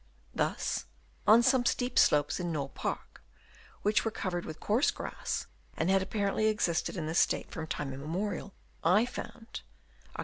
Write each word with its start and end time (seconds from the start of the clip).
Thus, 0.33 0.85
on 1.27 1.43
some 1.43 1.63
steep 1.63 1.99
slopes 1.99 2.39
in 2.39 2.51
Knole 2.51 2.69
Park, 2.73 3.21
which 3.83 4.03
were 4.03 4.09
covered 4.09 4.45
with 4.45 4.59
coarse 4.59 4.89
grass 4.89 5.45
and 5.77 5.91
had 5.91 6.01
apparently 6.01 6.47
existed 6.47 6.97
in 6.97 7.05
this 7.05 7.19
state 7.19 7.51
from 7.51 7.67
time 7.67 7.93
immemorial, 7.93 8.51
I 8.83 9.05
found 9.05 9.61
(Oct. 10.15 10.19